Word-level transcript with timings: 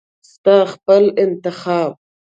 ستا 0.31 0.55
خپل 0.73 1.03
انتخاب. 1.23 1.91